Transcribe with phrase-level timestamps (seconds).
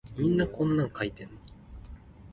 [0.03, 0.03] 有
[0.47, 1.27] 苦無塊講